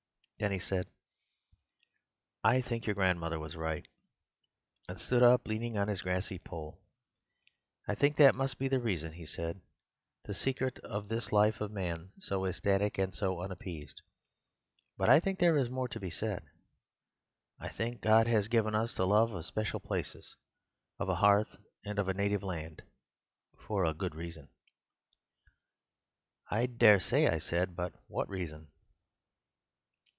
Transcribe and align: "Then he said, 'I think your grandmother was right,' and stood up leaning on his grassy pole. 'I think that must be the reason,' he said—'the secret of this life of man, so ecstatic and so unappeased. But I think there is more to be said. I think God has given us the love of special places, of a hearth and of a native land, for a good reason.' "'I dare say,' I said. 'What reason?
"Then 0.41 0.51
he 0.51 0.57
said, 0.57 0.87
'I 2.43 2.61
think 2.61 2.87
your 2.87 2.95
grandmother 2.95 3.37
was 3.37 3.55
right,' 3.55 3.87
and 4.89 4.99
stood 4.99 5.21
up 5.21 5.47
leaning 5.47 5.77
on 5.77 5.87
his 5.87 6.01
grassy 6.01 6.39
pole. 6.39 6.81
'I 7.87 7.93
think 7.93 8.17
that 8.17 8.33
must 8.33 8.57
be 8.57 8.67
the 8.67 8.79
reason,' 8.79 9.11
he 9.13 9.27
said—'the 9.27 10.33
secret 10.33 10.79
of 10.79 11.09
this 11.09 11.31
life 11.31 11.61
of 11.61 11.69
man, 11.69 12.13
so 12.21 12.43
ecstatic 12.47 12.97
and 12.97 13.13
so 13.13 13.39
unappeased. 13.39 14.01
But 14.97 15.09
I 15.09 15.19
think 15.19 15.37
there 15.37 15.57
is 15.57 15.69
more 15.69 15.87
to 15.89 15.99
be 15.99 16.09
said. 16.09 16.41
I 17.59 17.69
think 17.69 18.01
God 18.01 18.25
has 18.25 18.47
given 18.47 18.73
us 18.73 18.95
the 18.95 19.05
love 19.05 19.31
of 19.33 19.45
special 19.45 19.79
places, 19.79 20.35
of 20.97 21.07
a 21.07 21.17
hearth 21.17 21.55
and 21.85 21.99
of 21.99 22.07
a 22.07 22.15
native 22.15 22.41
land, 22.41 22.81
for 23.67 23.85
a 23.85 23.93
good 23.93 24.15
reason.' 24.15 24.47
"'I 26.49 26.65
dare 26.65 26.99
say,' 26.99 27.27
I 27.27 27.37
said. 27.37 27.77
'What 28.07 28.27
reason? 28.27 28.69